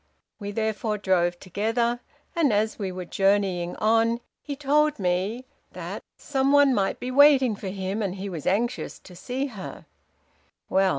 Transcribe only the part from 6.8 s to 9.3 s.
be waiting for him, and he was anxious to